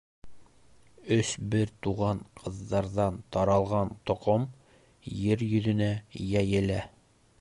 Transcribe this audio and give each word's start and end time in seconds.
Өс 1.15 1.33
бер 1.55 1.73
туған 1.87 2.23
ҡыҙҙарҙан 2.39 3.19
таралған 3.37 3.93
тоҡом 4.11 4.49
ер 5.23 5.45
йөҙөнә 5.51 5.91
йәйелә. 6.25 6.85